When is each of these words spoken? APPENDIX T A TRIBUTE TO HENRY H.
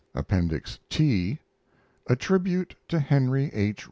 APPENDIX 0.15 0.79
T 0.89 1.37
A 2.07 2.15
TRIBUTE 2.15 2.73
TO 2.87 2.99
HENRY 2.99 3.51
H. 3.53 3.79